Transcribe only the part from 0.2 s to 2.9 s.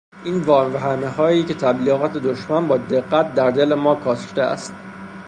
این واهمههایی که تبلیغات دشمن با